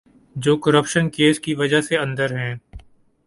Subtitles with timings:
[0.35, 2.55] جو corruption cases کی وجہ سے اندر ہیں۔